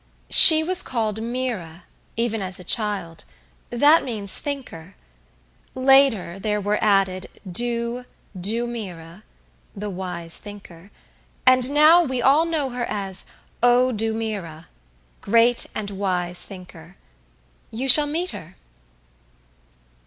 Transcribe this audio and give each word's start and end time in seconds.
She 0.31 0.63
was 0.63 0.81
called 0.81 1.21
Mera, 1.21 1.83
even 2.17 2.41
as 2.41 2.59
a 2.59 2.63
child; 2.63 3.23
that 3.69 4.03
means 4.03 4.33
'thinker.' 4.35 4.95
Later 5.75 6.39
there 6.39 6.59
was 6.59 6.79
added 6.81 7.29
Du 7.47 8.05
Du 8.35 8.65
Mera 8.65 9.21
the 9.75 9.91
wise 9.91 10.37
thinker, 10.37 10.89
and 11.45 11.69
now 11.69 12.01
we 12.01 12.19
all 12.19 12.45
know 12.45 12.71
her 12.71 12.85
as 12.85 13.25
O 13.61 13.91
du 13.91 14.11
mera 14.15 14.69
great 15.21 15.67
and 15.75 15.91
wise 15.91 16.41
thinker. 16.41 16.95
You 17.69 17.87
shall 17.87 18.07
meet 18.07 18.31
her." 18.31 18.55